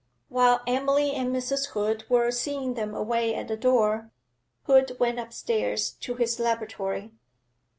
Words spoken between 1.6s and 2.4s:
Hood were